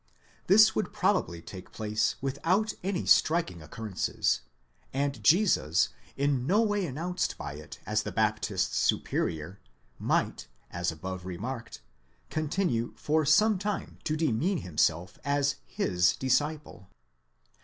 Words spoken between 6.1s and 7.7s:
in no way announced by